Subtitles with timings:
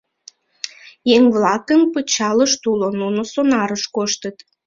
[1.15, 4.37] —Еҥ-влакын пычалышт уло, нуно сонарыш коштыт.